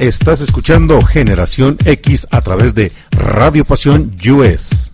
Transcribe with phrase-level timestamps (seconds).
[0.00, 4.92] Estás escuchando Generación X a través de Radio Pasión US.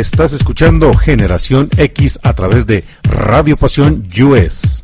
[0.00, 4.82] estás escuchando Generación X a través de Radio Pasión US.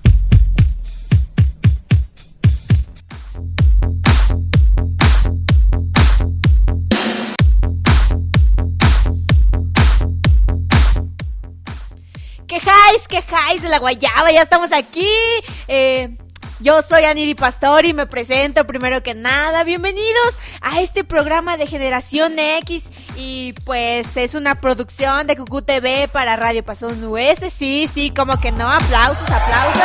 [12.47, 15.09] Quejáis, quejáis de la guayaba, ya estamos aquí.
[15.67, 16.17] Eh,
[16.61, 19.65] yo soy Aniri Pastor y me presento primero que nada.
[19.65, 22.85] Bienvenidos a este programa de Generación X
[23.22, 27.52] y pues es una producción de Cucú TV para Radio Pasión US.
[27.52, 28.67] Sí, sí, como que no.
[28.67, 29.82] Aplausos, aplausos.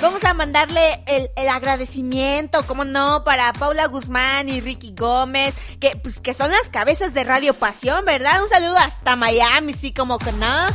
[0.00, 5.96] Vamos a mandarle el, el, agradecimiento, cómo no, para Paula Guzmán y Ricky Gómez, que,
[5.96, 8.44] pues, que son las cabezas de Radio Pasión, ¿verdad?
[8.44, 10.66] Un saludo hasta Miami, sí, como que no.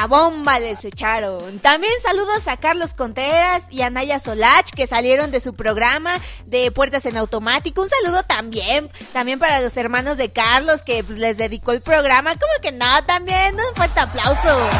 [0.00, 1.58] Hasta bomba les echaron.
[1.58, 6.12] También saludos a Carlos Contreras y a Naya Solach que salieron de su programa
[6.46, 7.82] de Puertas en Automático.
[7.82, 12.30] Un saludo también, también para los hermanos de Carlos que pues, les dedicó el programa.
[12.30, 14.70] Como que no, también un fuerte aplauso.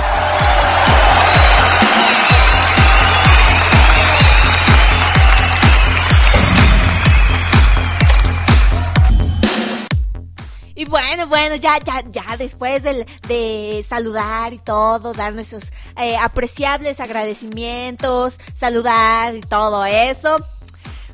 [10.81, 17.01] Y bueno, bueno, ya, ya, ya después de saludar y todo, dar nuestros eh, apreciables
[17.01, 20.39] agradecimientos, saludar y todo eso.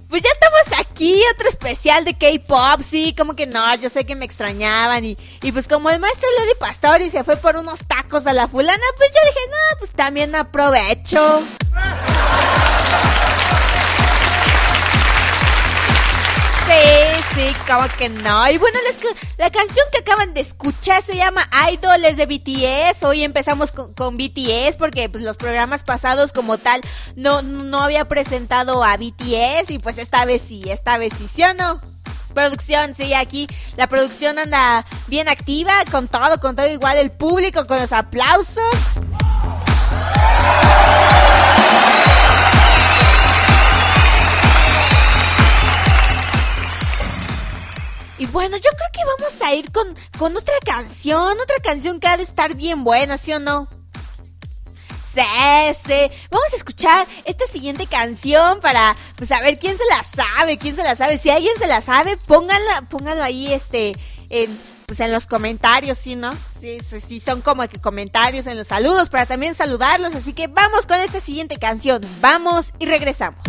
[0.09, 4.15] Pues ya estamos aquí, otro especial de K-pop, sí, como que no, yo sé que
[4.15, 8.25] me extrañaban y, y pues como el maestro Lady Pastori se fue por unos tacos
[8.29, 11.43] a la fulana, pues yo dije, no, pues también aprovecho.
[16.67, 18.51] Sí, sí, como que no.
[18.51, 18.77] Y bueno,
[19.39, 23.05] la canción que acaban de escuchar se llama Idol, es de BTS.
[23.05, 26.81] Hoy empezamos con, con BTS porque pues, los programas pasados como tal
[27.15, 31.45] no, no había presentado a BTS y pues esta vez sí, esta vez sí, ¿sí
[31.45, 31.81] o no?
[32.35, 33.47] Producción, sí, aquí
[33.77, 38.65] la producción anda bien activa, con todo, con todo igual el público, con los aplausos.
[48.19, 52.09] Y bueno, yo creo que vamos a ir con, con otra canción, otra canción que
[52.09, 53.69] ha de estar bien buena, ¿sí o no?
[55.17, 55.23] Sí,
[55.87, 56.11] sí.
[56.31, 60.77] Vamos a escuchar esta siguiente canción para pues a ver quién se la sabe, quién
[60.77, 61.17] se la sabe.
[61.17, 63.97] Si alguien se la sabe, pónganla, pónganlo ahí este
[64.29, 66.33] en pues en los comentarios, ¿sí, no?
[66.61, 70.47] Sí, sí, sí, son como que comentarios en los saludos para también saludarlos, así que
[70.47, 72.01] vamos con esta siguiente canción.
[72.21, 73.41] Vamos y regresamos.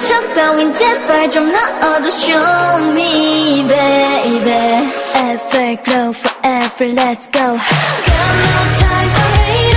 [0.00, 9.10] 척 따윈 제발 좀 넣어도 Show me baby Everglow forever let's go Got no time
[9.10, 9.69] for haters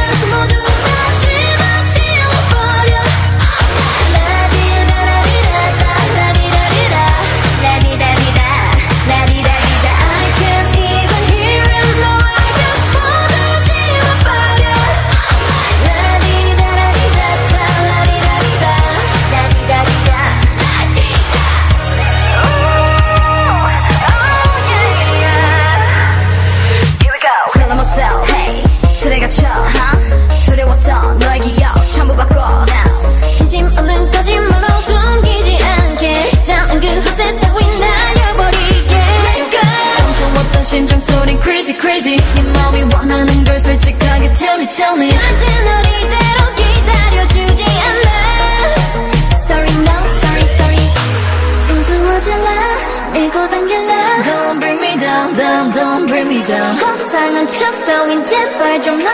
[58.15, 59.14] 明百白中。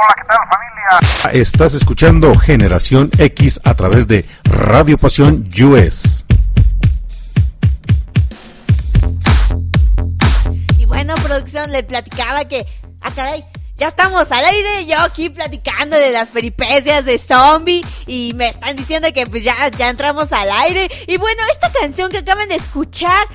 [0.00, 1.42] Hola, ¿qué tal familia?
[1.42, 6.24] Estás escuchando Generación X a través de Radio Pasión US.
[10.78, 12.64] Y bueno, producción, le platicaba que.
[13.00, 13.44] Ah, caray.
[13.76, 18.76] Ya estamos al aire, yo aquí platicando de las peripecias de zombie y me están
[18.76, 20.88] diciendo que pues ya, ya entramos al aire.
[21.08, 23.26] Y bueno, esta canción que acaban de escuchar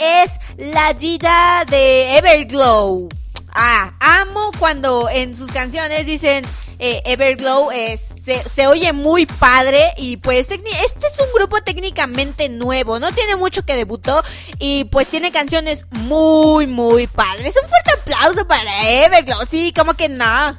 [0.00, 3.08] es La Dida de Everglow.
[3.54, 6.44] Ah, amo cuando en sus canciones dicen
[6.78, 12.98] eh, Everglow es se, oye muy padre y pues este es un grupo técnicamente nuevo,
[12.98, 14.22] no tiene mucho que debutó
[14.58, 17.54] y pues tiene canciones muy muy padres.
[17.62, 20.58] Un fuerte aplauso para Everglow, sí, como que no.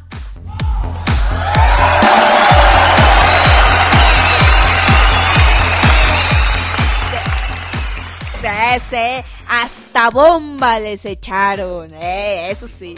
[8.43, 12.93] Sí, hasta bomba les echaron, eh, eso sí.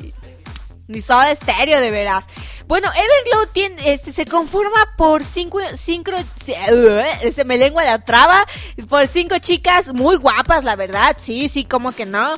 [0.87, 2.25] Ni soda estéreo, de veras.
[2.67, 6.11] Bueno, Everglow tiene, este, se conforma por cinco, cinco,
[6.43, 8.43] se, se me lengua la traba,
[8.89, 12.33] por cinco chicas muy guapas, la verdad, sí, sí, como que no.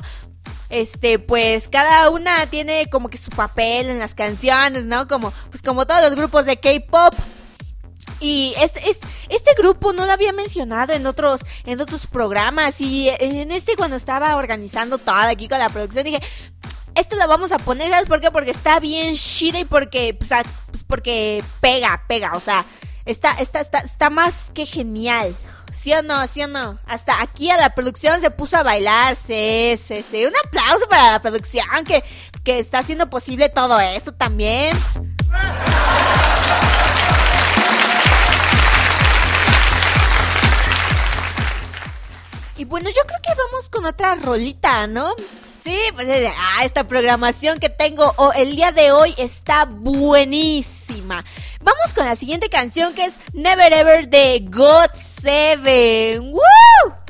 [0.68, 5.08] Este, pues cada una tiene como que su papel en las canciones, ¿no?
[5.08, 7.14] Como, pues como todos los grupos de K-pop.
[8.20, 12.80] Y este, es- este grupo no lo había mencionado en otros, en otros programas.
[12.80, 16.20] Y en este, cuando estaba organizando todo aquí con la producción, dije,
[16.94, 18.30] esto lo vamos a poner, ¿sabes por qué?
[18.30, 20.30] Porque está bien chida y porque, pues,
[20.88, 22.32] porque pega, pega.
[22.34, 22.64] O sea,
[23.04, 25.34] está, está, está, está más que genial.
[25.72, 26.26] ¿Sí o no?
[26.26, 26.78] ¿Sí o no?
[26.86, 29.14] Hasta aquí a la producción se puso a bailar.
[29.14, 30.24] Sí, sí, sí.
[30.24, 32.02] Un aplauso para la producción que,
[32.42, 34.76] que está haciendo posible todo esto también.
[42.58, 45.14] Y bueno, yo creo que vamos con otra rolita, ¿no?
[45.62, 51.24] Sí, pues eh, ah, esta programación que tengo oh, el día de hoy está buenísima.
[51.60, 56.32] Vamos con la siguiente canción que es Never Ever de God Seven.
[56.32, 57.07] ¡Woo!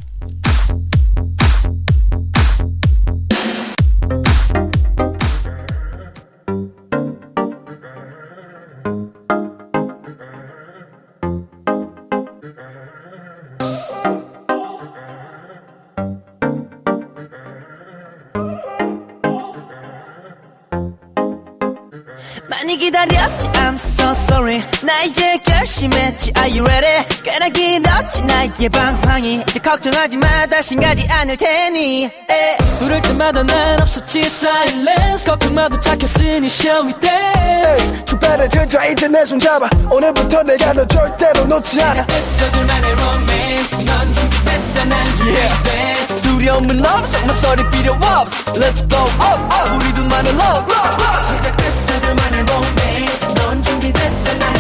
[24.99, 26.33] 나 이제 결심했지.
[26.37, 27.05] Are you ready?
[27.23, 28.23] 꽤나 길었지.
[28.23, 30.45] 나의 방황이 이제 걱정하지 마.
[30.47, 32.07] 다신 가지 않을 테니.
[32.07, 32.57] 에.
[32.81, 34.23] 부를 때마다 난 없었지.
[34.23, 35.25] Silence.
[35.25, 38.87] 걱정마도 착했으니 shall we dance 주변에 들자.
[38.87, 39.71] 이제 내 손잡아.
[39.89, 42.05] 오늘부터 내가 너 절대로 놓지 않아.
[42.07, 43.85] 됐어 둘만의 romance.
[43.85, 44.85] 넌 준비됐어.
[44.87, 47.21] 난 준비됐어 두려움은 없어.
[47.21, 48.53] 모서리 필요 없어.
[48.55, 49.77] Let's go up up.
[49.77, 51.37] 우리 둘만의 love love love.
[51.39, 53.29] 시작됐어 둘만의 romance.
[53.37, 54.35] 넌 준비됐어.
[54.39, 54.58] 난 준비됐어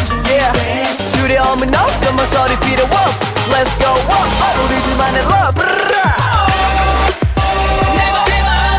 [1.12, 5.62] 두려움은 없어 모서리 필요 없어 Let's go up 우리 둘만의 love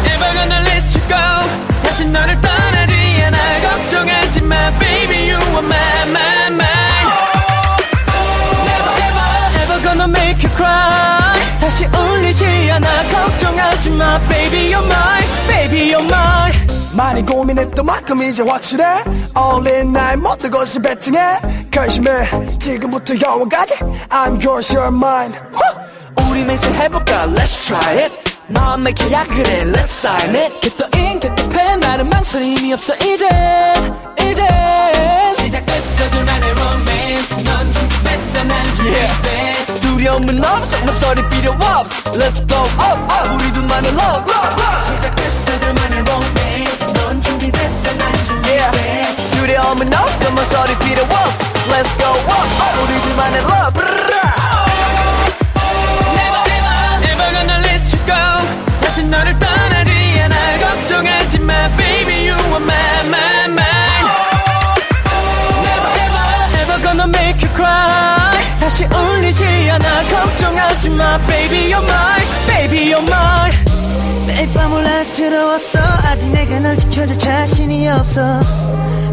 [0.05, 1.17] never gonna let you go
[1.83, 7.09] 다시 너를 떠나지 않아 걱정하지 마 baby you are my my mine
[8.65, 9.29] Never ever
[9.63, 16.05] ever gonna make you cry 다시 울리지 않아 걱정하지 마 baby you're mine baby you're
[16.05, 18.84] mine 많이 고민했던 만큼 이제 확실해
[19.36, 21.20] All in 나의 모든 것을 베팅해
[21.70, 23.74] 결심해 지금부터 영원까지
[24.10, 25.34] I'm yours you're mine
[26.30, 28.14] 우리 맹세해볼까 Let's try it
[28.48, 32.94] 마음의 계약을 해 Let's sign it Get the ink, get the pen 나는 망설임이 없어
[32.96, 33.26] 이제
[34.20, 34.46] 이제
[35.38, 43.00] 시작됐어 둘만의 romance 넌 준비됐어 난 준비됐어 두려움은 없어 모서리 필요 없어 Let's go up
[43.12, 45.27] up 우리 둘만의 love love love 시작됐어
[45.69, 48.23] 둘만의 romance 넌 준비됐어 난.
[48.23, 53.79] 준비됐어 두려움은 없어 모서리 필요 없어 Let's go up up 우리 둘만의 love.
[56.17, 58.17] Never ever never gonna let you go
[58.81, 59.91] 다시 너를 떠나지
[60.23, 64.07] 않아 걱정하지 마 baby you are my my mine
[65.61, 66.25] Never ever
[66.63, 73.05] ever gonna make you cry 다시 울리지 않아 걱정하지 마 baby you're mine baby you're
[73.07, 73.68] mine
[74.29, 75.79] 매일 밤 올라스러웠어.
[76.05, 78.39] 아직 내가 널 지켜줄 자신이 없어.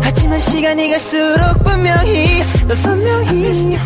[0.02, 3.78] 하지만 시간이 갈수록 분명히 너 선명히.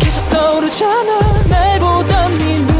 [0.00, 1.44] 계속 떠오르잖아.
[1.48, 2.75] 날 보던 네눈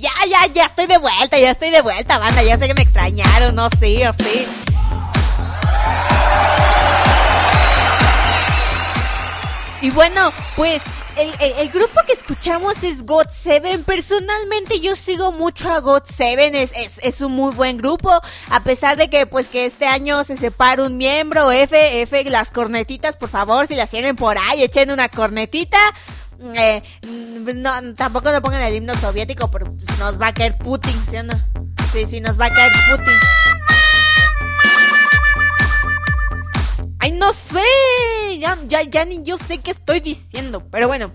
[0.00, 2.42] Ya, ya, ya estoy de vuelta, ya estoy de vuelta, banda.
[2.42, 4.46] Ya sé que me extrañaron, no sí, o sí.
[9.82, 10.80] Y bueno, pues
[11.16, 13.84] el, grupo que escuchamos es God Seven.
[13.84, 16.54] Personalmente yo sigo mucho a God Seven.
[16.54, 18.10] Es, es, es un muy buen grupo.
[18.50, 21.52] A pesar de que pues que este año se separa un miembro.
[21.52, 25.78] F, F, las cornetitas, por favor, si las tienen por ahí, echen una cornetita.
[26.54, 26.82] Eh,
[27.54, 31.16] no, tampoco no pongan el himno soviético, pero pues, nos va a caer Putin, ¿sí
[31.16, 31.34] o no?
[31.92, 33.14] Sí, sí, nos va a caer Putin.
[36.98, 37.60] Ay, no sé.
[38.38, 40.64] Ya, ya, ya ni yo sé qué estoy diciendo.
[40.70, 41.12] Pero bueno.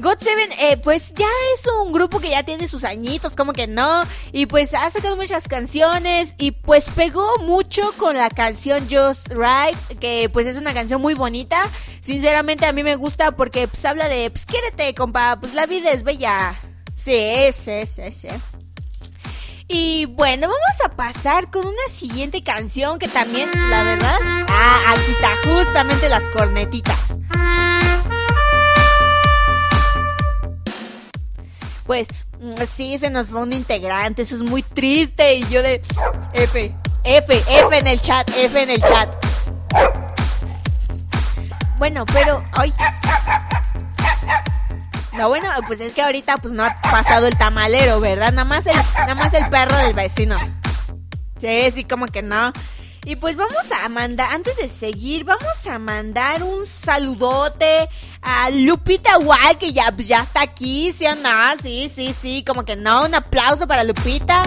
[0.00, 3.66] God Seven, eh, pues ya es un grupo que ya tiene sus añitos, como que
[3.66, 4.02] no.
[4.32, 6.34] Y pues ha sacado muchas canciones.
[6.38, 9.98] Y pues pegó mucho con la canción Just Right.
[9.98, 11.62] Que pues es una canción muy bonita.
[12.00, 15.38] Sinceramente a mí me gusta porque pues habla de, pues quiérete, compa.
[15.40, 16.54] Pues la vida es bella.
[16.94, 18.28] Sí, sí, sí, sí.
[19.72, 24.18] Y bueno, vamos a pasar con una siguiente canción que también, la verdad.
[24.48, 27.14] Ah, aquí está, justamente las cornetitas.
[31.90, 32.06] Pues
[32.38, 35.34] mm, sí, se nos va un integrante, eso es muy triste.
[35.34, 35.82] Y yo de
[36.34, 36.72] F,
[37.02, 39.12] F, F en el chat, F en el chat.
[41.78, 42.72] Bueno, pero hoy.
[45.14, 48.30] No, bueno, pues es que ahorita pues no ha pasado el tamalero, ¿verdad?
[48.30, 50.38] Nada más el, nada más el perro del vecino.
[51.40, 52.52] Sí, sí, como que no.
[53.06, 57.88] Y pues vamos a mandar, antes de seguir, vamos a mandar un saludote
[58.20, 61.30] a Lupita Wall, que ya, ya está aquí, ¿sí o no?
[61.62, 64.42] Sí, sí, sí, como que no, un aplauso para Lupita.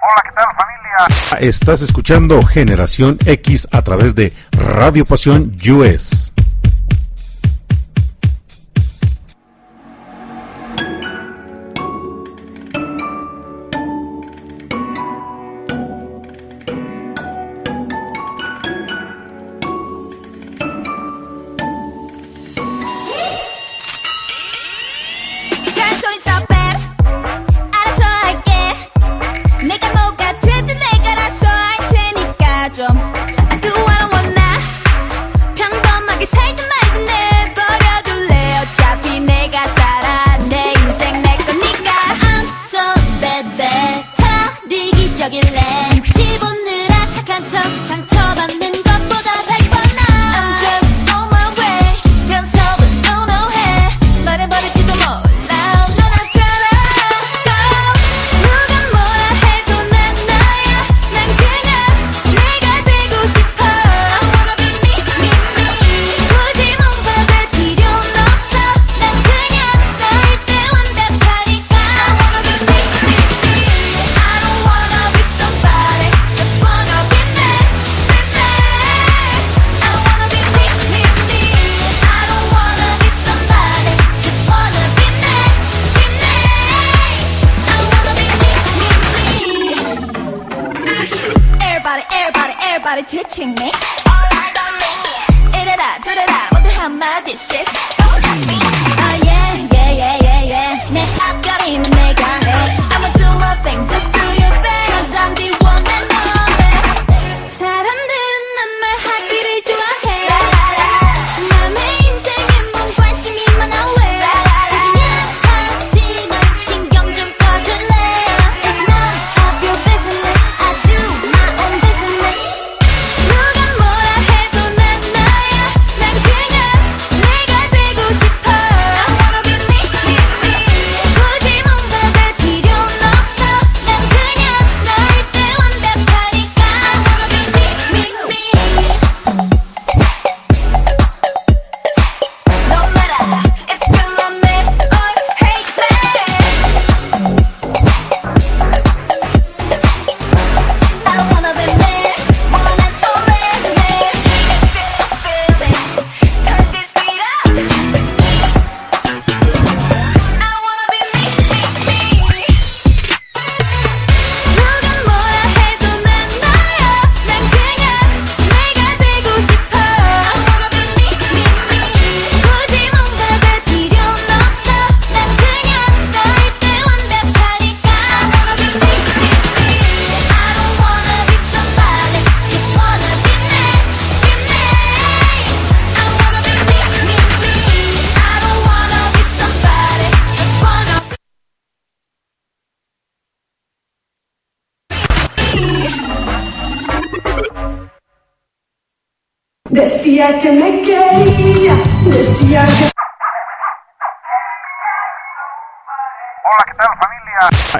[0.02, 1.48] Hola, ¿qué tal familia?
[1.48, 6.32] Estás escuchando Generación X a través de Radio Pasión US.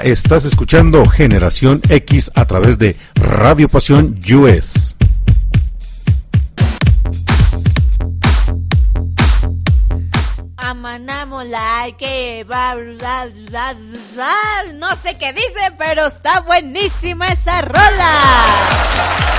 [0.04, 4.94] Estás escuchando Generación X a través de Radio Pasión US.
[11.98, 13.26] Que bla,
[14.74, 19.29] no sé qué dice, pero está buenísima esa rola.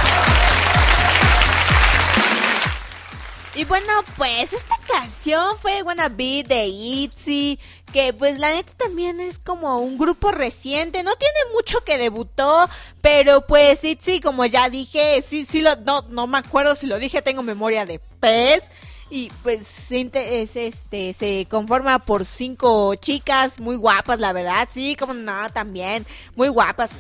[3.54, 7.60] Y bueno, pues esta canción fue Wanna Be de ITZY,
[7.92, 12.70] que pues la neta también es como un grupo reciente, no tiene mucho que debutó,
[13.02, 16.98] pero pues ITZY, como ya dije, sí, sí, lo, no, no me acuerdo si lo
[16.98, 18.70] dije, tengo memoria de pez.
[19.10, 25.14] Y pues es, este, se conforma por cinco chicas muy guapas, la verdad, sí, como
[25.14, 26.06] no, también,
[26.38, 26.92] muy guapas.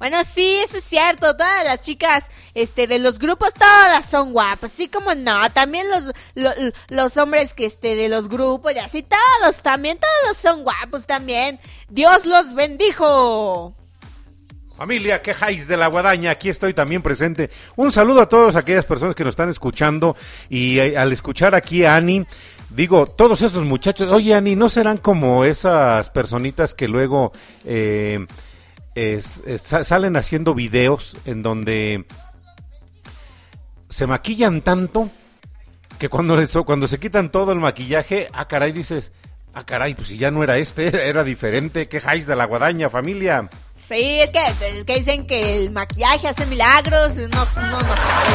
[0.00, 1.36] Bueno, sí, eso es cierto.
[1.36, 4.72] Todas las chicas este, de los grupos, todas son guapas.
[4.72, 5.48] Sí, como no.
[5.52, 10.36] También los, lo- los hombres que este, de los grupos y así, todos también, todos
[10.38, 11.60] son guapos también.
[11.90, 13.74] Dios los bendijo.
[14.76, 17.50] Familia, quejáis de la guadaña, aquí estoy también presente.
[17.76, 20.16] Un saludo a todas aquellas personas que nos están escuchando
[20.48, 22.24] y eh, al escuchar aquí a Ani,
[22.70, 27.30] digo, todos esos muchachos, oye Ani, ¿no serán como esas personitas que luego
[27.66, 28.26] eh,
[28.94, 32.04] es- es- sa- salen haciendo videos en donde
[33.88, 35.10] se maquillan tanto
[35.98, 39.12] que cuando, les- cuando se quitan todo el maquillaje, ah caray, dices,
[39.54, 43.48] ah caray, pues si ya no era este, era diferente, quejáis de la guadaña, familia.
[43.76, 47.16] Sí, es que, es que dicen que el maquillaje hace milagros.
[47.16, 48.30] y Uno no, no sabe.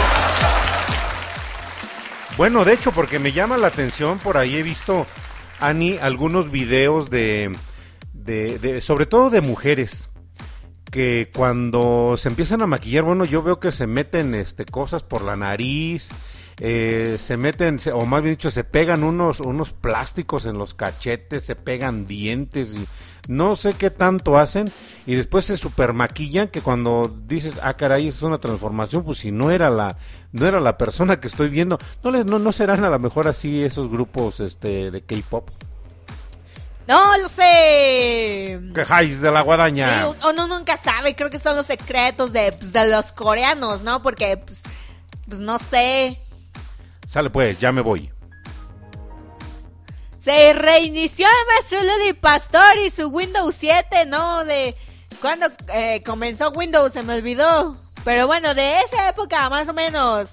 [2.37, 5.07] Bueno, de hecho, porque me llama la atención, por ahí he visto,
[5.61, 7.55] Ani, algunos videos de,
[8.11, 10.09] de, de- sobre todo de mujeres,
[10.95, 15.23] que cuando se empiezan a maquillar, bueno, yo veo que se meten este, cosas por
[15.23, 16.09] la nariz,
[16.61, 21.43] eh, se meten, o más bien dicho, se pegan unos, unos plásticos en los cachetes,
[21.43, 22.87] se pegan dientes y
[23.27, 24.71] no sé qué tanto hacen
[25.05, 29.33] y después se super maquillan que cuando dices, ah caray, es una transformación, pues si
[29.33, 29.97] no era la,
[30.31, 33.27] no era la persona que estoy viendo, no les, no, no serán a lo mejor
[33.27, 35.49] así esos grupos este de K-pop.
[36.87, 38.59] No lo sé.
[38.73, 40.05] Quejáis de la guadaña.
[40.05, 44.01] Sí, uno nunca sabe, creo que son los secretos de, pues, de los coreanos, ¿no?
[44.01, 44.61] Porque, pues,
[45.27, 46.19] pues no sé.
[47.07, 48.11] Sale pues, ya me voy.
[50.19, 54.43] Se reinició el maestro Ludi Pastor y su Windows 7, ¿no?
[54.43, 54.75] De
[55.21, 57.77] cuando eh, comenzó Windows, se me olvidó.
[58.03, 60.31] Pero bueno, de esa época más o menos.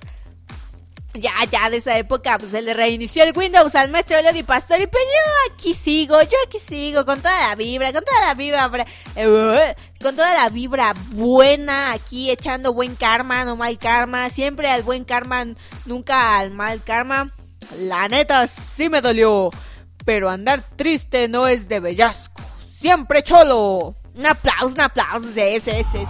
[1.15, 4.87] Ya, ya de esa época, pues se le reinició el Windows al maestro Lodi Pastori,
[4.87, 8.67] pero yo aquí sigo, yo aquí sigo, con toda la vibra, con toda la vibra,
[8.71, 14.71] bra- eh, con toda la vibra buena, aquí echando buen karma, no mal karma, siempre
[14.71, 15.45] al buen karma,
[15.85, 17.31] nunca al mal karma.
[17.79, 19.51] La neta sí me dolió,
[20.07, 22.41] pero andar triste no es de bellasco,
[22.75, 23.97] siempre cholo.
[24.17, 26.07] Un aplauso, un aplauso, ese, ese, ese.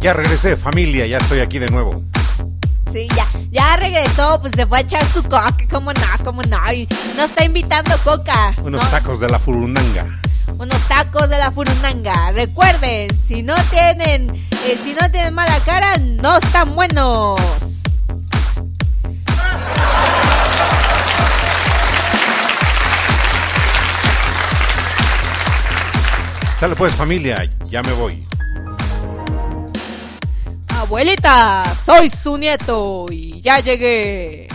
[0.00, 2.02] Ya regresé, familia, ya estoy aquí de nuevo.
[2.92, 6.72] Sí, ya, ya regresó, pues se fue a echar su coca, como no, como no,
[6.72, 8.54] y nos está invitando coca.
[8.62, 8.90] Unos ¿no?
[8.90, 10.20] tacos de la furunanga.
[10.58, 12.30] unos tacos de la furunanga.
[12.32, 14.30] Recuerden, si no tienen,
[14.66, 17.40] eh, si no tienen mala cara, no están buenos.
[26.60, 28.26] Sale pues, familia, ya me voy.
[30.86, 34.46] Abuelita, soy su nieto y ya llegué.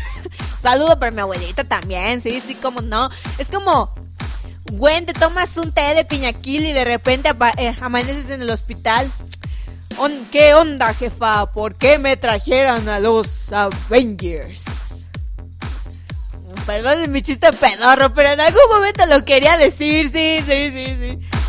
[0.62, 3.08] Saludo para mi abuelita también, sí, sí, como no.
[3.38, 3.94] Es como,
[4.72, 9.10] güey, te tomas un té de piñaquil y de repente eh, amaneces en el hospital.
[10.30, 11.50] ¿Qué onda, jefa?
[11.50, 14.66] ¿Por qué me trajeron a los Avengers?
[16.66, 21.39] Perdón mi chiste pedorro, pero en algún momento lo quería decir, sí, sí, sí, sí.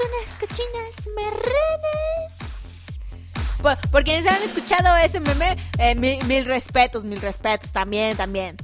[0.00, 2.46] Unas cochinas marranas.
[3.62, 8.56] Por, por quienes han escuchado ese meme, eh, mil, mil respetos, mil respetos, también, también.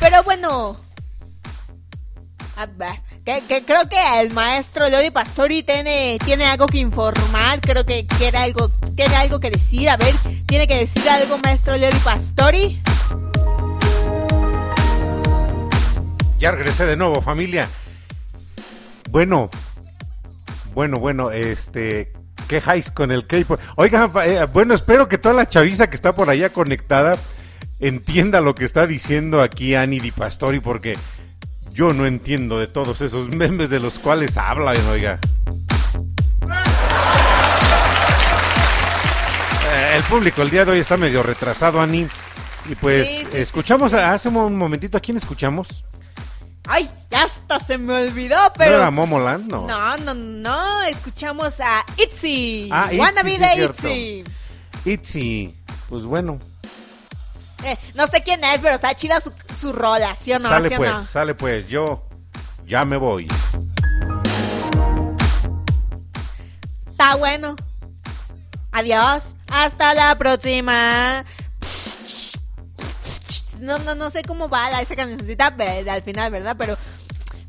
[0.00, 0.76] Pero bueno.
[2.56, 7.60] a ver, que, que creo que el maestro Lodi Pastori tiene, tiene algo que informar.
[7.60, 9.88] Creo que quiere algo, tiene algo que decir.
[9.88, 10.14] A ver,
[10.46, 12.82] ¿tiene que decir algo, maestro Lodi Pastori?
[16.38, 17.68] Ya regresé de nuevo, familia.
[19.10, 19.50] Bueno,
[20.74, 22.12] bueno, bueno, este,
[22.46, 23.60] quejáis con el K-pop.
[23.76, 27.16] Oigan, fa- eh, bueno, espero que toda la chaviza que está por allá conectada
[27.80, 30.96] entienda lo que está diciendo aquí Ani Di Pastori, porque
[31.72, 35.18] yo no entiendo de todos esos memes de los cuales hablan, oiga.
[39.72, 42.06] Eh, el público el día de hoy está medio retrasado, Ani.
[42.68, 43.96] Y pues, Sí, sí, sí, escuchamos, sí.
[43.96, 45.84] hace un momentito, ¿a quién escuchamos?
[46.70, 48.76] Ay, ya hasta se me olvidó, ¿No pero...
[48.76, 49.50] era Momoland?
[49.50, 49.66] No.
[49.66, 52.68] No, no, no, escuchamos a Itzy.
[52.70, 53.88] Ah, Itzy, Wannabe sí, de cierto.
[53.88, 54.24] Itzy.
[54.84, 55.54] Itzy,
[55.88, 56.38] pues bueno,
[57.64, 60.48] Eh, no sé quién es, pero está chida su, su rola, ¿sí o no?
[60.48, 61.00] sale ¿Sí pues, no?
[61.00, 62.06] sale pues, yo
[62.66, 63.26] ya me voy.
[66.90, 67.56] Está bueno.
[68.72, 69.34] Adiós.
[69.50, 71.24] Hasta la próxima.
[73.60, 76.56] No, no, no sé cómo va la- esa cancioncita ve- al final, ¿verdad?
[76.58, 76.76] Pero,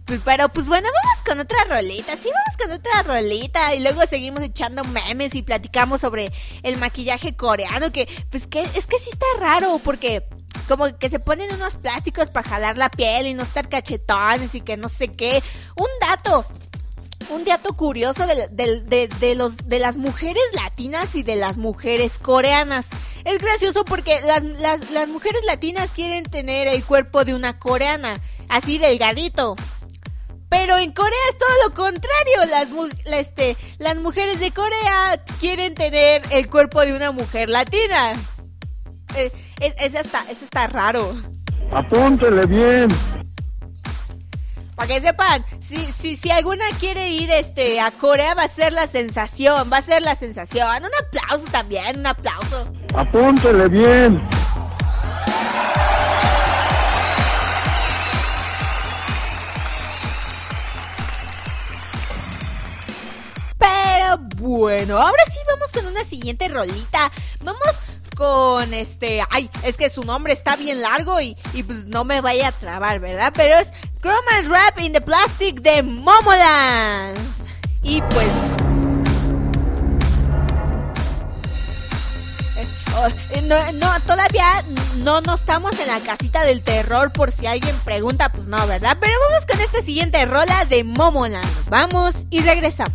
[0.05, 2.15] pues, pero, pues bueno, vamos con otra rolita.
[2.17, 3.73] Sí, vamos con otra rolita.
[3.75, 6.31] Y luego seguimos echando memes y platicamos sobre
[6.63, 7.91] el maquillaje coreano.
[7.91, 10.23] Que, pues, que es que sí está raro porque
[10.67, 14.61] como que se ponen unos plásticos para jalar la piel y no estar cachetones y
[14.61, 15.43] que no sé qué.
[15.75, 16.45] Un dato
[17.29, 21.57] un dato curioso de, de- de- de los, de las mujeres latinas y de las
[21.57, 22.89] mujeres coreanas.
[23.25, 28.77] Es gracioso porque las, las- mujeres latinas quieren tener el cuerpo de una coreana, así
[28.77, 29.55] delgadito.
[30.49, 32.45] Pero en Corea es todo lo contrario.
[32.49, 32.69] Las,
[33.15, 38.13] este, las mujeres de Corea quieren tener el cuerpo de una mujer latina.
[39.15, 41.15] Eh, es, es hasta, es hasta raro.
[41.71, 42.87] Apúntele bien.
[44.79, 48.71] Para que sepan, si, si, si alguna quiere ir este, a Corea va a ser
[48.71, 50.65] la sensación, va a ser la sensación.
[50.81, 52.71] Un aplauso también, un aplauso.
[52.95, 54.25] Apúntele bien.
[63.57, 67.11] Pero bueno, ahora sí vamos con una siguiente rolita.
[67.43, 67.81] Vamos
[68.19, 69.23] con este...
[69.31, 72.51] Ay, es que su nombre está bien largo y, y pues no me vaya a
[72.51, 73.31] trabar, ¿verdad?
[73.33, 77.17] Pero es Chroma Rap in the Plastic de Momoland.
[77.81, 78.27] Y pues...
[82.57, 84.65] Eh, oh, No, no, todavía
[84.97, 88.97] no, no estamos en la casita del terror por si alguien pregunta, pues no, ¿verdad?
[88.99, 91.69] Pero vamos con esta siguiente rola de Momoland.
[91.69, 92.93] Vamos y regresamos.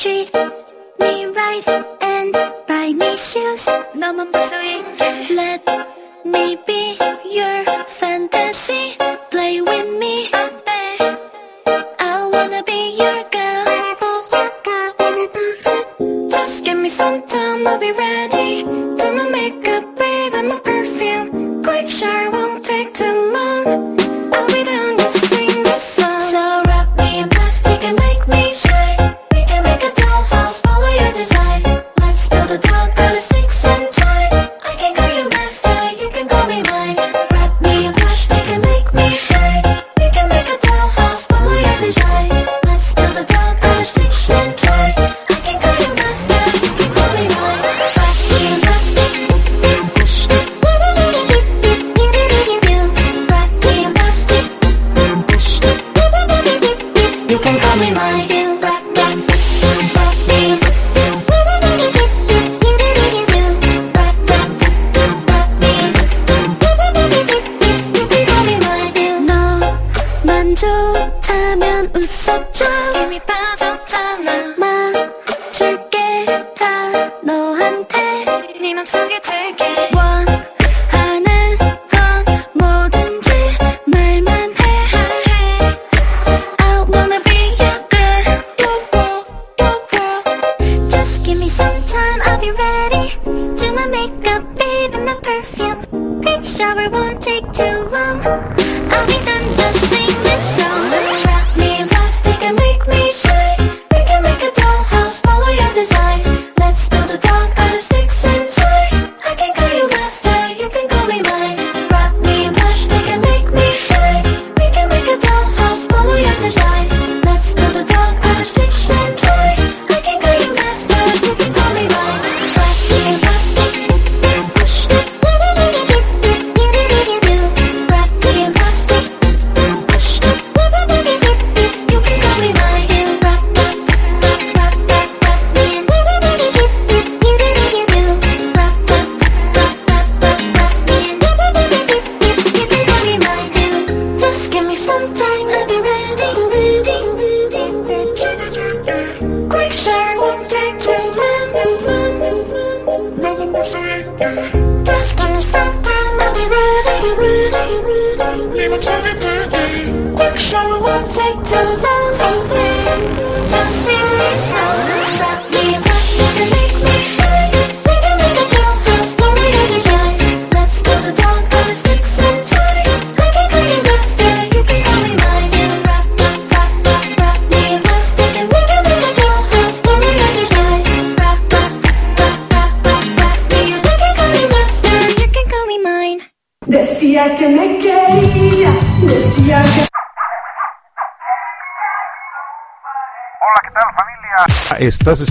[0.00, 0.39] Treat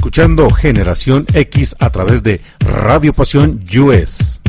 [0.10, 4.40] escuchando Generación X a través de Radio Pasión US.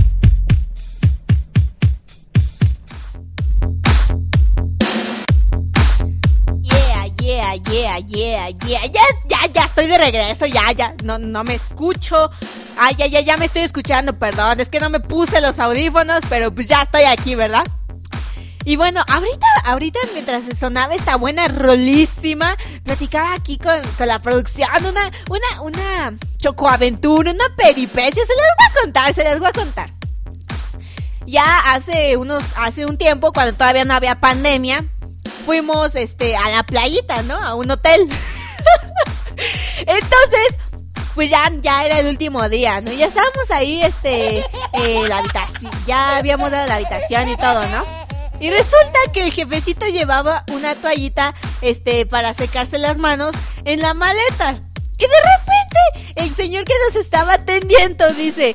[7.12, 8.86] Yeah, yeah, yeah, yeah.
[8.86, 10.94] Ya, ya, ya estoy de regreso, ya, ya.
[11.04, 12.30] No, no me escucho.
[12.78, 14.61] Ay, ya, ya, ya me estoy escuchando, perdón.
[14.61, 17.64] Es que no me puse los audífonos, pero pues ya estoy aquí, ¿verdad?
[18.70, 24.68] Y bueno, ahorita, ahorita mientras sonaba esta buena rolísima, platicaba aquí con, con la producción
[24.84, 28.24] una, una, una chocoaventura, una peripecia.
[28.24, 29.92] Se las voy a contar, se las voy a contar.
[31.26, 31.44] Ya
[31.74, 34.84] hace unos, hace un tiempo, cuando todavía no había pandemia,
[35.44, 37.34] fuimos este a la playita, ¿no?
[37.34, 38.02] A un hotel.
[39.78, 40.58] Entonces,
[41.16, 42.92] pues ya, ya era el último día, ¿no?
[42.92, 48.19] Ya estábamos ahí, este, eh, la habitación, ya habíamos dado la habitación y todo, ¿no?
[48.41, 53.34] Y resulta que el jefecito llevaba una toallita, este, para secarse las manos
[53.64, 54.62] en la maleta.
[54.99, 58.55] Y de repente, el señor que nos estaba atendiendo dice,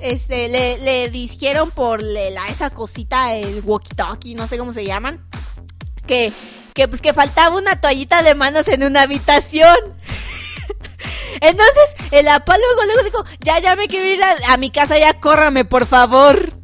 [0.00, 5.24] este, le, le dijeron por la, esa cosita, el walkie-talkie, no sé cómo se llaman,
[6.06, 6.32] que,
[6.74, 9.76] que pues que faltaba una toallita de manos en una habitación.
[11.40, 14.98] Entonces, el apá luego, luego dijo, ya, ya me quiero ir a, a mi casa,
[14.98, 16.57] ya córrame, por favor.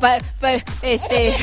[0.00, 1.36] Pa- pa- este...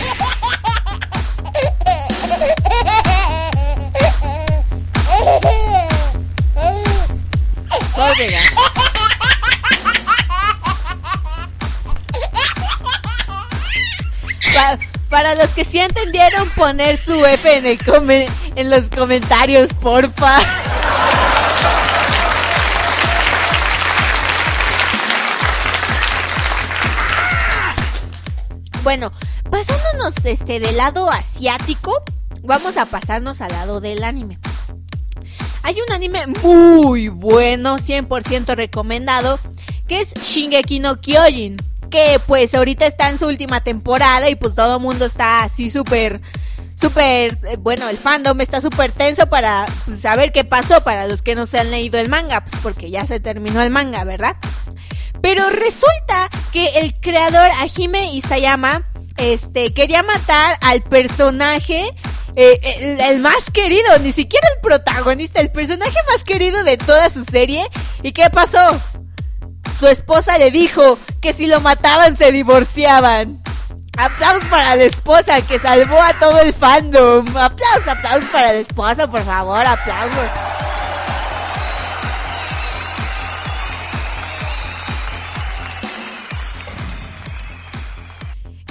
[14.54, 14.78] Pa-
[15.10, 20.40] para los que sí entendieron poner su F en, el come- en los comentarios, porfa.
[28.88, 29.12] Bueno,
[29.52, 32.02] pasándonos este del lado asiático,
[32.44, 34.40] vamos a pasarnos al lado del anime.
[35.64, 39.40] Hay un anime muy bueno, 100% recomendado,
[39.90, 41.58] que es Shingeki no Kyojin.
[41.90, 45.70] Que pues ahorita está en su última temporada y pues todo el mundo está así
[45.70, 46.22] súper,
[46.80, 51.22] súper, eh, bueno, el fandom está súper tenso para pues, saber qué pasó para los
[51.22, 54.38] que no se han leído el manga, pues porque ya se terminó el manga, ¿verdad?
[55.22, 58.88] Pero resulta que el creador Hajime Isayama
[59.18, 61.94] este, quería matar al personaje,
[62.36, 67.10] eh, el, el más querido, ni siquiera el protagonista, el personaje más querido de toda
[67.10, 67.68] su serie.
[68.04, 68.80] ¿Y qué pasó?
[69.78, 73.44] Su esposa le dijo que si lo mataban se divorciaban.
[73.98, 77.26] Aplausos para la esposa que salvó a todo el fandom.
[77.36, 80.30] Aplausos, aplausos para la esposa, por favor, aplausos.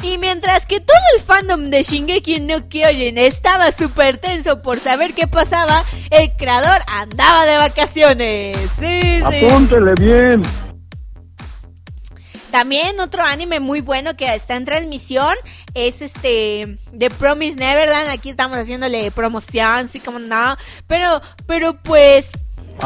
[0.03, 5.15] Y mientras que todo el fandom de Shingeki no Kyojin estaba súper tenso por saber
[5.15, 8.57] qué pasaba, el creador andaba de vacaciones.
[8.79, 9.47] Sí, sí.
[9.47, 10.43] Apúntele bien.
[12.51, 15.35] También otro anime muy bueno que está en transmisión
[15.75, 18.09] es este The Promise Neverland.
[18.09, 20.57] Aquí estamos haciéndole promoción, sí como no.
[20.87, 22.31] Pero, pero pues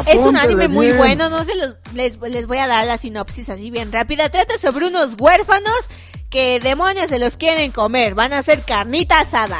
[0.06, 1.28] es un anime muy bueno.
[1.28, 4.28] No se los les, les voy a dar la sinopsis así bien rápida.
[4.28, 5.88] Trata sobre unos huérfanos
[6.30, 8.14] que demonios se los quieren comer.
[8.14, 9.58] Van a hacer carnita asada.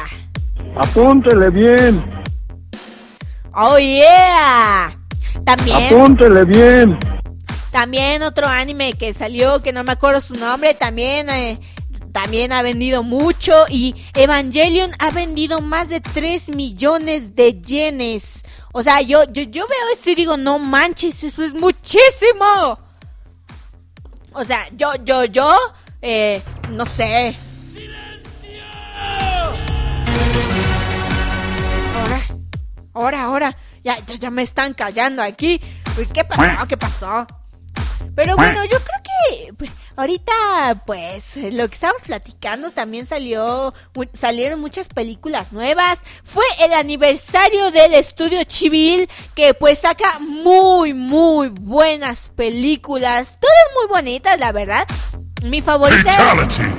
[0.75, 2.23] Apúntele bien.
[3.53, 4.97] Oh yeah.
[5.45, 5.93] También.
[5.93, 6.97] Apúntele bien.
[7.71, 11.59] También otro anime que salió, que no me acuerdo su nombre, también, eh,
[12.11, 13.65] también ha vendido mucho.
[13.69, 18.43] Y Evangelion ha vendido más de 3 millones de yenes.
[18.73, 22.79] O sea, yo, yo, yo veo esto y digo, no manches, eso es muchísimo.
[24.33, 25.53] O sea, yo, yo, yo,
[26.01, 26.41] eh,
[26.71, 27.35] no sé.
[31.95, 32.21] Ahora,
[32.93, 35.61] ahora, ahora, ya, ya, ya me están callando aquí.
[36.13, 36.67] ¿Qué pasó?
[36.67, 37.27] ¿Qué pasó?
[38.15, 43.73] Pero bueno, yo creo que pues, ahorita, pues, lo que estábamos platicando también salió,
[44.13, 45.99] salieron muchas películas nuevas.
[46.23, 53.37] Fue el aniversario del estudio Chibil, que pues saca muy, muy buenas películas.
[53.39, 54.85] Todas muy bonitas, la verdad.
[55.43, 56.11] Mi favorita,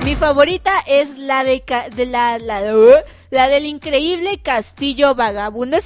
[0.05, 1.63] mi favorita es la de,
[1.95, 5.75] de la, la, de- la del increíble Castillo Vagabundo.
[5.77, 5.81] 100%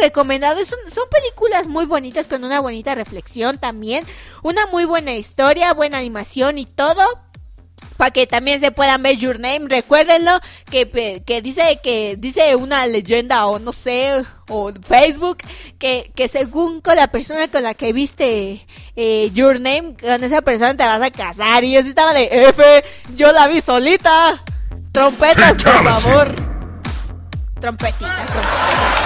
[0.00, 0.58] recomendado.
[0.60, 4.04] Es un- son películas muy bonitas con una bonita reflexión también.
[4.42, 7.02] Una muy buena historia, buena animación y todo.
[7.96, 10.32] Para que también se puedan ver Your Name, recuérdenlo
[10.70, 15.38] que, que dice que dice una leyenda o no sé, o Facebook,
[15.78, 18.66] que, que según con la persona con la que viste
[18.96, 21.64] eh, Your Name, con esa persona te vas a casar.
[21.64, 22.62] Y yo sí estaba de F,
[23.16, 24.42] yo la vi solita.
[24.92, 26.56] Trompetas, por favor.
[27.60, 29.05] Trompetitas, trompetitas.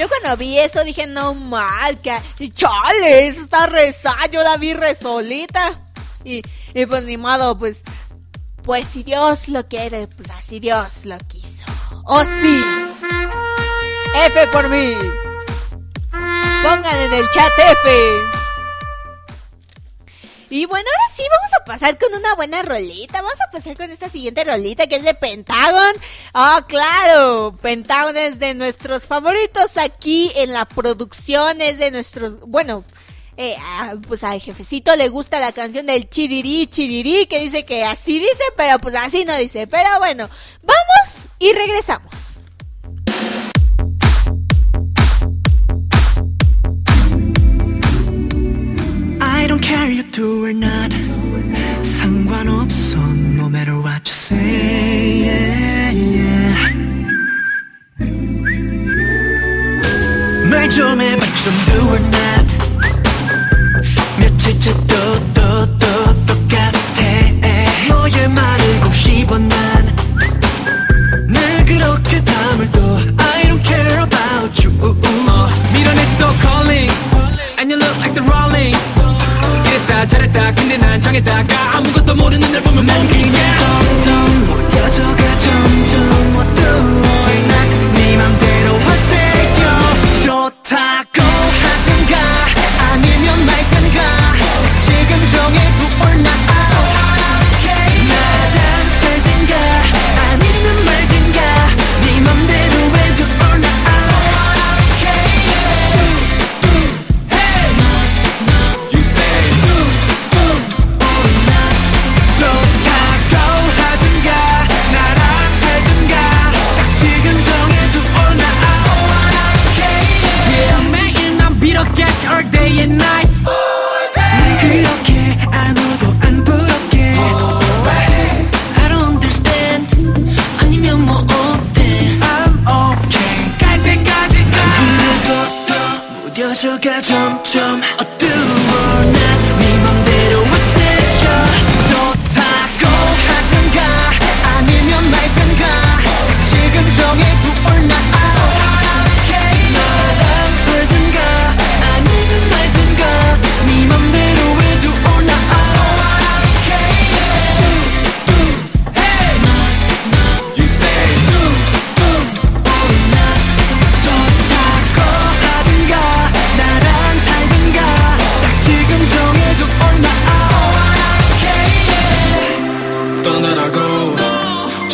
[0.00, 2.18] Yo cuando vi eso dije, no mal, que
[2.54, 5.78] chale, eso está reza, yo la vi re solita.
[6.24, 6.40] Y,
[6.72, 7.82] y pues ni modo, pues,
[8.62, 11.66] pues si Dios lo quiere, pues así Dios lo quiso.
[12.06, 12.64] ¡Oh sí!
[14.24, 14.94] F por mí.
[16.62, 18.39] Pongan en el chat F.
[20.50, 23.22] Y bueno, ahora sí vamos a pasar con una buena rolita.
[23.22, 25.92] Vamos a pasar con esta siguiente rolita que es de Pentagon.
[26.34, 27.56] Ah, claro.
[27.62, 31.62] Pentagon es de nuestros favoritos aquí en la producción.
[31.62, 32.40] Es de nuestros...
[32.40, 32.84] Bueno,
[33.36, 37.84] eh, ah, pues al jefecito le gusta la canción del chirirí, chirirí, que dice que
[37.84, 39.68] así dice, pero pues así no dice.
[39.68, 40.28] Pero bueno,
[40.62, 42.39] vamos y regresamos.
[49.79, 50.91] I don't care you do or not
[51.81, 52.97] 상관없어
[53.37, 55.31] no matter what you say
[60.51, 62.18] 말 좀 해봐 좀 do or not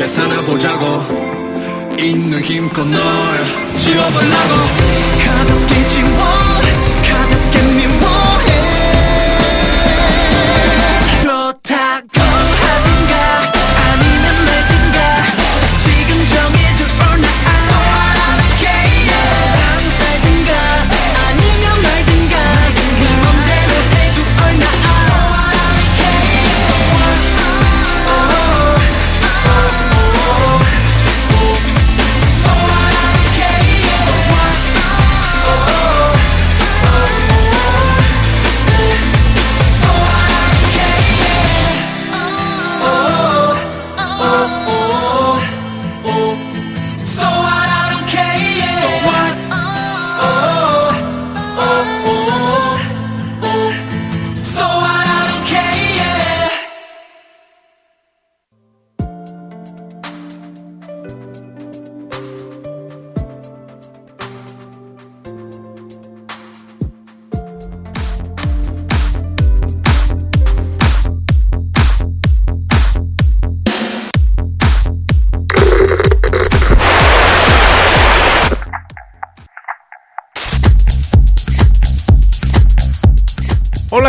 [0.07, 1.03] 재산아 보자고.
[1.99, 3.01] 있는 힘껏 널
[3.75, 4.55] 지워보려고.
[5.25, 6.09] 가볍게 지워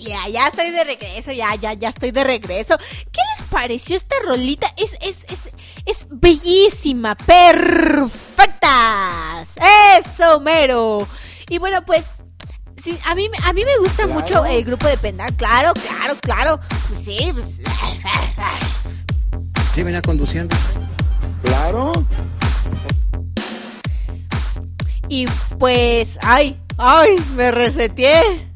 [0.00, 2.76] Yeah, ya estoy de regreso, ya, ya, ya estoy de regreso.
[2.78, 4.66] ¿Qué les pareció esta rolita?
[4.76, 5.50] Es, es, es,
[5.84, 8.58] es bellísima, perfectas.
[9.98, 11.06] Eso, mero.
[11.48, 12.06] Y bueno, pues,
[12.82, 16.60] sí, a mí, a mí me gusta mucho el grupo de Pendar, claro, claro, claro.
[16.88, 17.56] Pues sí, pues,
[19.74, 20.56] ¿Sí venía conduciendo?
[21.44, 21.92] Claro.
[25.08, 25.26] Y
[25.58, 28.47] pues, ay, ay, me reseteé.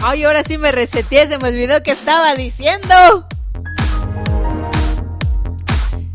[0.00, 3.26] Ay, ahora sí me reseteé, se me olvidó que estaba diciendo.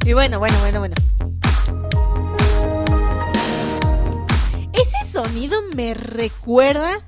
[0.05, 0.95] Y bueno, bueno, bueno, bueno.
[4.73, 6.99] Ese sonido me recuerda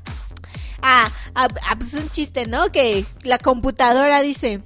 [0.82, 2.72] a, a, a, pues, un chiste, ¿no?
[2.72, 4.62] Que la computadora dice,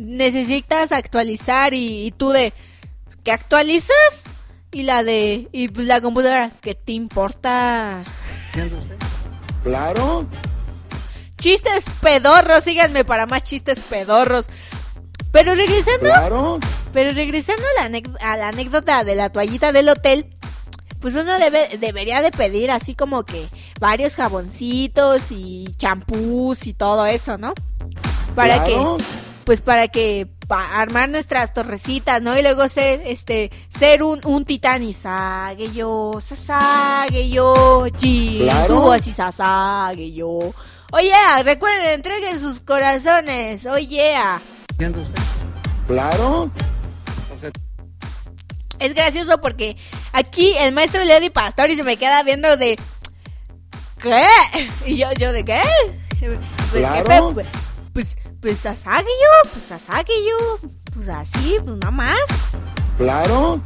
[0.00, 2.52] necesitas actualizar y, y tú de,
[3.24, 4.24] ¿qué actualizas?
[4.70, 8.04] Y la de, y pues la computadora, ¿qué te importa?
[9.62, 10.26] Claro.
[11.42, 14.46] Chistes pedorros, síganme para más chistes pedorros.
[15.32, 16.60] Pero regresando, Claro.
[16.92, 20.36] pero regresando a la, anec- a la anécdota de la toallita del hotel,
[21.00, 23.44] pues uno debe, debería de pedir así como que
[23.80, 27.54] varios jaboncitos y champús y todo eso, ¿no?
[28.36, 28.98] Para Claro.
[28.98, 29.04] que,
[29.42, 32.38] pues para que pa- armar nuestras torrecitas, ¿no?
[32.38, 38.92] Y luego ser, este, ser un, un titán y sague yo, sasague yo, Jin, Claro.
[38.92, 40.38] así sasague yo.
[40.92, 44.14] Oye, recuerden, entreguen sus corazones, oye.
[45.86, 46.50] Claro.
[48.78, 49.76] Es gracioso porque
[50.12, 52.78] aquí el maestro Lady Pastori se me queda viendo de
[54.02, 54.26] ¿Qué?
[54.86, 55.62] Y yo, yo de qué?
[56.20, 56.38] Pues
[56.72, 56.94] Claro.
[56.94, 57.46] jefe, pues,
[57.92, 62.18] pues, pues asague yo, pues asague yo, pues así, pues nada más.
[62.98, 63.60] Claro.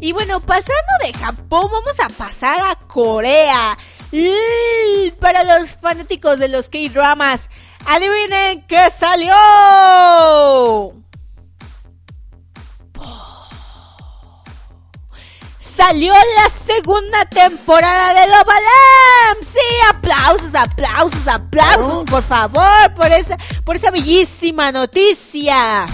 [0.00, 3.78] Y bueno, pasando de Japón, vamos a pasar a Corea.
[4.18, 7.50] Y para los fanáticos de los K-dramas,
[7.84, 9.34] adivinen qué salió.
[15.76, 19.42] Salió la segunda temporada de Love Alarm.
[19.42, 19.58] Sí,
[19.90, 23.36] aplausos, aplausos, aplausos, por favor, por esa,
[23.66, 25.84] por esa bellísima noticia.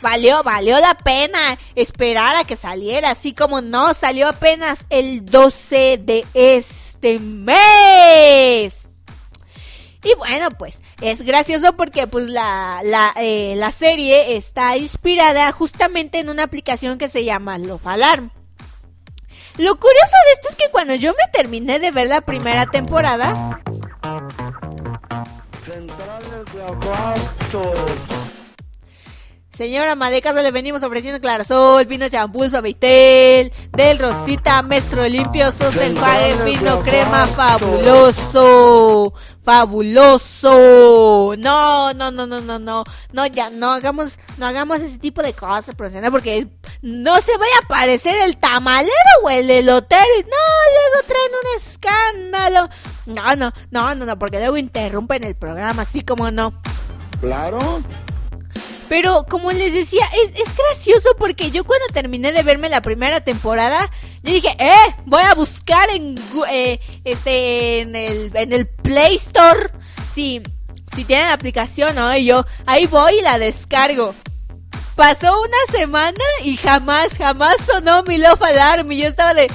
[0.00, 6.00] Valió, valió la pena esperar a que saliera, así como no, salió apenas el 12
[6.02, 8.88] de este mes.
[10.04, 16.20] Y bueno, pues es gracioso porque pues la, la, eh, la serie está inspirada justamente
[16.20, 18.30] en una aplicación que se llama Love Alarm.
[19.58, 23.60] Lo curioso de esto es que cuando yo me terminé de ver la primera temporada,
[25.64, 26.44] Centrales
[27.52, 28.27] de.
[29.58, 35.96] Señora Madecas, le venimos ofreciendo Clarasol, vino champú, suavitel, del Rosita, Maestro Limpio, sos el
[35.96, 40.54] enjuague, vino crema, fabuloso, fabuloso.
[41.38, 45.32] No, no, no, no, no, no, no, ya, no hagamos, no hagamos ese tipo de
[45.32, 46.46] cosas, profesional, porque
[46.80, 48.92] no se vaya a aparecer el tamalero
[49.24, 50.04] o el elotero.
[50.18, 50.36] No,
[50.70, 52.68] luego traen un escándalo.
[53.06, 56.54] No, no, no, no, no, porque luego interrumpen el programa, así como no.
[57.20, 57.58] Claro.
[58.88, 63.20] Pero como les decía, es, es gracioso porque yo cuando terminé de verme la primera
[63.22, 63.90] temporada,
[64.22, 66.14] yo dije, eh, voy a buscar en,
[66.50, 69.70] eh, este, en, el, en el Play Store
[70.12, 70.42] si,
[70.94, 72.16] si tienen la aplicación, ¿no?
[72.16, 74.14] Y yo ahí voy y la descargo.
[74.96, 78.90] Pasó una semana y jamás, jamás sonó mi Love Alarm.
[78.90, 79.48] Y yo estaba de,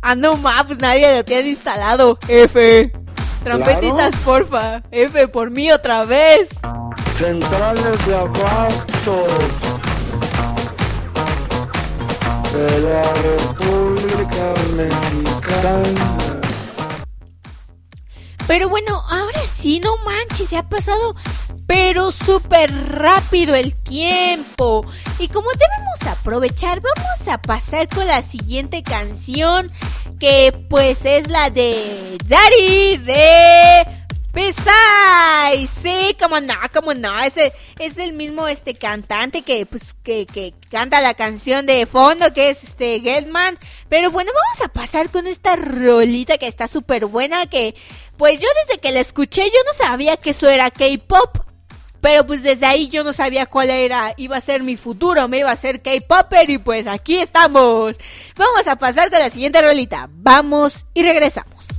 [0.00, 2.18] ah, no ma, pues nadie lo tiene instalado.
[2.28, 2.92] F.
[3.42, 4.82] Trompetitas, porfa.
[4.92, 6.50] F, por mí otra vez.
[7.18, 9.26] Centrales de abasto.
[12.52, 16.40] De la República Mexicana.
[18.46, 21.16] Pero bueno, ahora sí, no manches, se ha pasado
[21.66, 24.86] pero súper rápido el tiempo.
[25.18, 29.70] Y como debemos aprovechar, vamos a pasar con la siguiente canción,
[30.18, 34.05] que pues es la de Daddy de
[34.36, 35.66] Pesai.
[35.66, 40.52] Sí, como no, como no, ese es el mismo este cantante que pues que, que
[40.70, 43.58] canta la canción de fondo que es este Getman.
[43.88, 47.74] Pero bueno, vamos a pasar con esta rolita que está súper buena que
[48.18, 51.38] pues yo desde que la escuché yo no sabía que eso era K-pop.
[52.02, 55.38] Pero pues desde ahí yo no sabía cuál era, iba a ser mi futuro, me
[55.38, 57.96] iba a ser K-Popper y pues aquí estamos.
[58.36, 60.10] Vamos a pasar con la siguiente rolita.
[60.12, 61.75] Vamos y regresamos.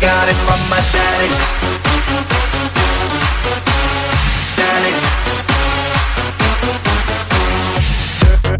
[0.00, 1.30] got it from my daddy.
[4.56, 4.94] Daddy.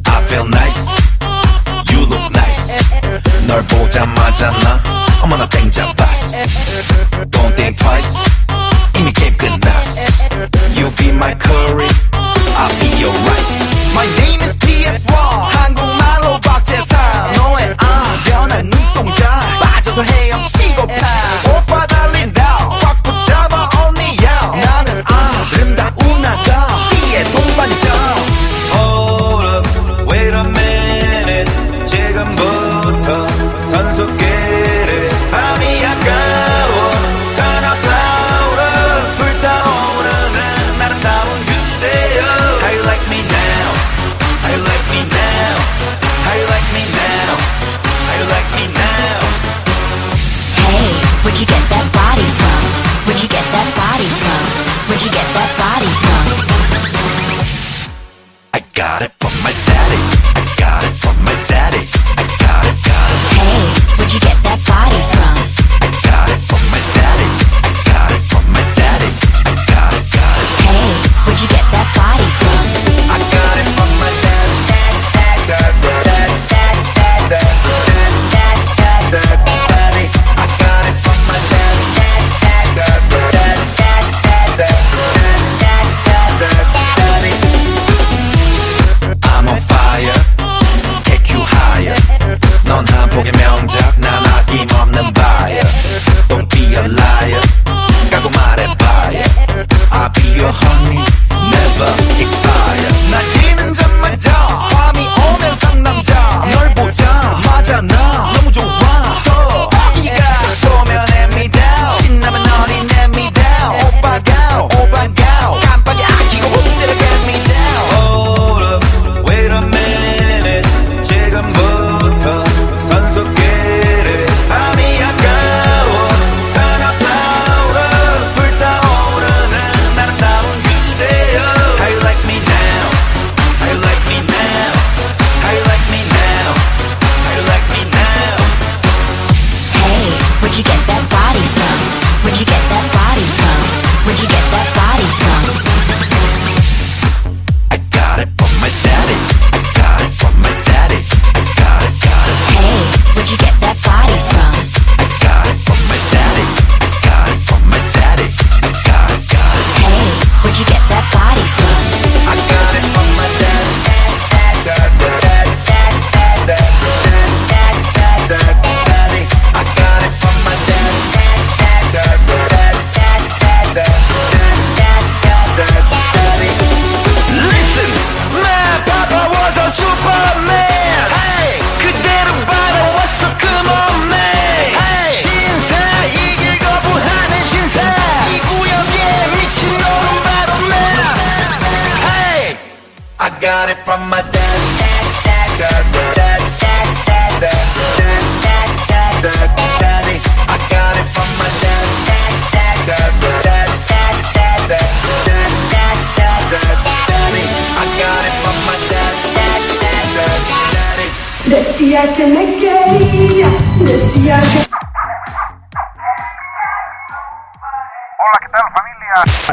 [0.07, 0.89] I feel nice.
[1.91, 2.85] You look nice.
[3.47, 4.83] 널 보자마자 나
[5.23, 6.45] 어머나 땡잡았어.
[7.31, 8.19] Don't think twice.
[8.99, 10.13] 이미 게임 끝났어.
[10.77, 11.89] You be my curry.
[12.57, 13.65] I'll be your rice.
[13.95, 15.11] My name is PS1.
[15.11, 15.34] 한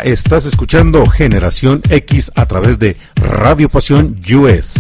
[0.04, 4.71] Estás escuchando Generación X a través de Radio Pasión US.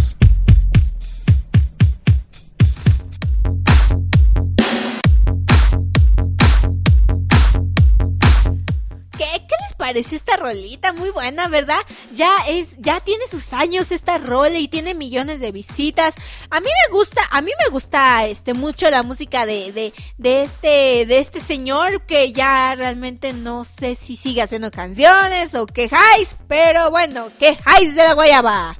[10.94, 11.80] Muy buena, ¿verdad?
[12.14, 16.14] Ya es, ya tiene sus años esta rola y tiene millones de visitas.
[16.50, 20.42] A mí me gusta, a mí me gusta este mucho la música de, de, de
[20.42, 26.36] este, de este señor que ya realmente no sé si sigue haciendo canciones o quejáis,
[26.48, 28.78] pero bueno, quejáis de la guayaba.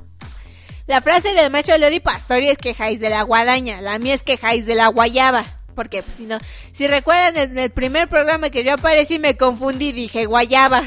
[0.86, 4.66] La frase del maestro Lodi Pastori es quejáis de la guadaña, la mía es quejáis
[4.66, 5.56] de la guayaba.
[5.74, 6.38] Porque pues, si no,
[6.72, 10.84] si recuerdan en el primer programa que yo aparecí me confundí, dije guayaba.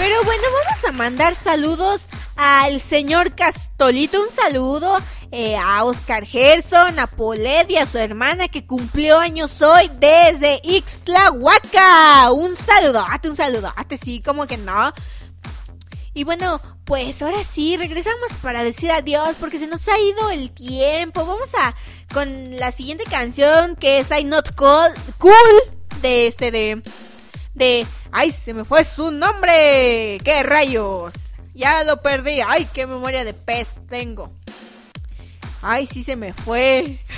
[0.00, 4.96] Pero bueno, vamos a mandar saludos al señor Castolito, un saludo
[5.30, 10.58] eh, a Oscar Gerson, a Polet y a su hermana que cumplió años hoy desde
[10.64, 12.32] Ixtlahuaca.
[12.32, 14.90] Un saludote, un saludote, sí, como que no.
[16.14, 20.50] Y bueno, pues ahora sí, regresamos para decir adiós porque se nos ha ido el
[20.50, 21.26] tiempo.
[21.26, 21.74] Vamos a
[22.14, 25.34] con la siguiente canción que es I Not Cool, cool
[26.00, 26.82] de este de
[28.12, 30.18] ay, se me fue su nombre.
[30.24, 31.14] ¿Qué rayos?
[31.54, 32.40] Ya lo perdí.
[32.46, 34.32] Ay, qué memoria de pez tengo.
[35.62, 36.98] Ay, sí se me fue.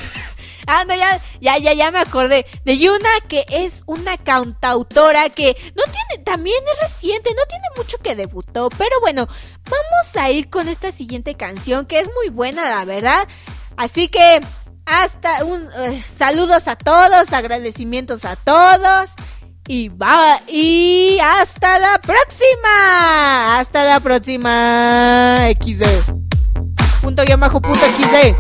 [0.69, 2.47] Ah, no, ya, ya, ya, ya me acordé.
[2.65, 7.99] De Yuna, que es una cantautora que no tiene, también es reciente, no tiene mucho
[7.99, 8.69] que debutó.
[8.79, 9.27] Pero bueno,
[9.65, 13.27] vamos a ir con esta siguiente canción que es muy buena, la verdad.
[13.77, 14.41] Así que,
[14.87, 19.17] hasta un eh, saludos a todos, agradecimientos a todos.
[19.75, 23.59] Y va, y hasta la próxima.
[23.59, 25.47] Hasta la próxima.
[25.59, 26.13] XD.
[27.01, 28.37] Punto guion bajo punto XD.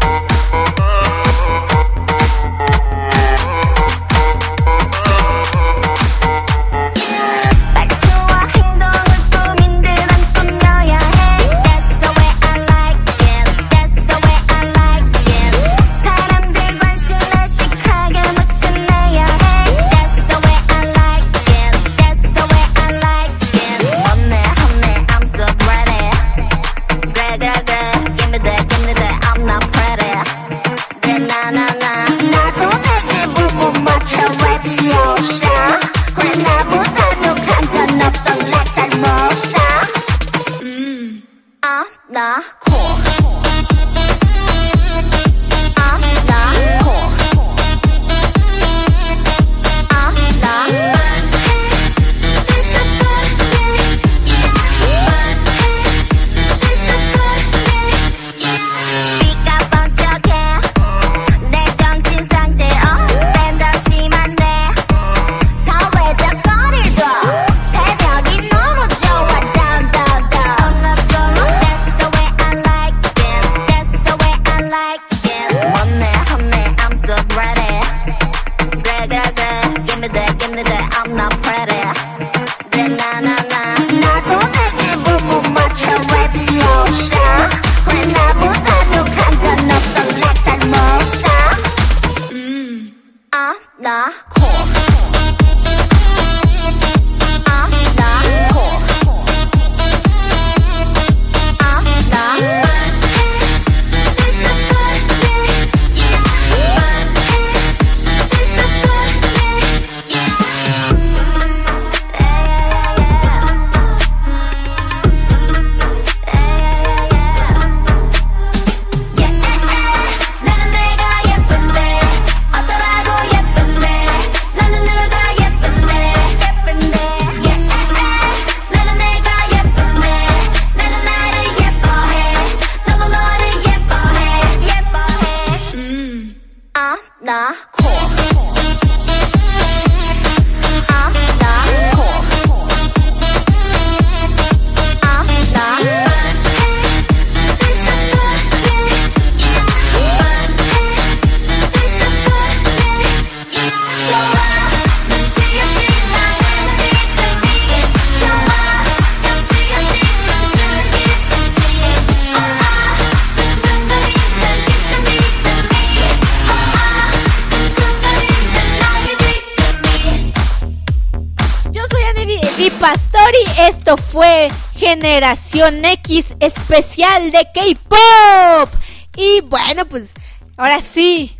[175.37, 178.68] Generación X especial de K-Pop.
[179.16, 180.12] Y bueno, pues
[180.59, 181.37] ahora sí,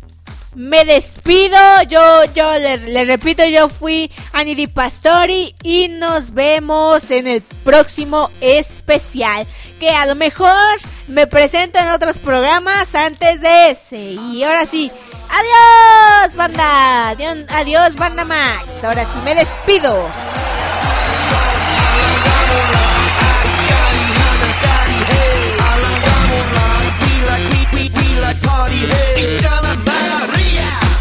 [0.55, 1.57] me despido.
[1.87, 7.41] Yo, yo les, les repito, yo fui Annie Di Pastori y nos vemos en el
[7.41, 9.45] próximo especial.
[9.79, 10.77] Que a lo mejor
[11.07, 14.17] me presento en otros programas antes de ese.
[14.31, 14.91] Y ahora sí,
[15.29, 17.09] adiós, banda.
[17.09, 18.83] Adiós banda Max.
[18.83, 20.09] Ahora sí me despido.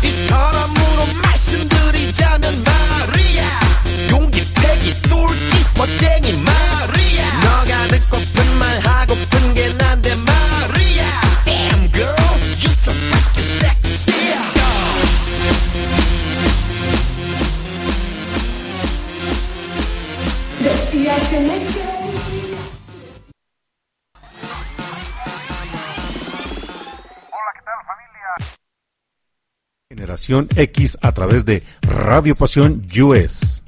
[0.04, 3.60] 이 사람으로 말씀드리자면 마리아.
[4.10, 7.24] 용기 패기 똘끼 멋쟁이 마리아.
[7.42, 9.41] 너가 듣고픈 말 하고픈
[29.92, 33.61] Generación X a través de Radio Pasión US.